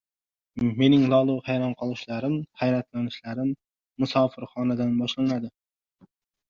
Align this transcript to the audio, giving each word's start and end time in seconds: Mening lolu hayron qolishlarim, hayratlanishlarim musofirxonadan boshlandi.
Mening 0.79 1.03
lolu 1.11 1.35
hayron 1.49 1.75
qolishlarim, 1.83 2.39
hayratlanishlarim 2.63 3.55
musofirxonadan 4.05 5.01
boshlandi. 5.05 5.55